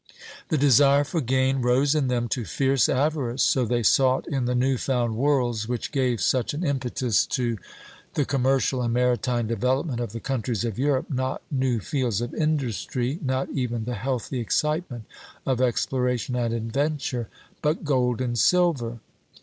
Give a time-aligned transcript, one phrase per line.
[0.49, 4.55] The desire for gain rose in them to fierce avarice; so they sought in the
[4.55, 7.59] new found worlds which gave such an impetus to
[8.15, 13.19] the commercial and maritime development of the countries of Europe, not new fields of industry,
[13.21, 15.05] not even the healthy excitement
[15.45, 17.29] of exploration and adventure,
[17.61, 18.97] but gold and silver.